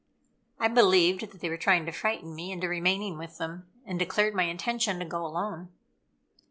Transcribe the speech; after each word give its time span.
I 0.59 0.67
believed 0.67 1.31
that 1.31 1.41
they 1.41 1.49
were 1.49 1.59
trying 1.59 1.85
to 1.85 1.91
frighten 1.91 2.33
me 2.33 2.51
into 2.51 2.67
remaining 2.67 3.19
with 3.19 3.37
them, 3.37 3.67
and 3.85 3.99
declared 3.99 4.33
my 4.33 4.45
intention 4.45 4.97
to 4.97 5.05
go 5.05 5.23
alone. 5.23 5.69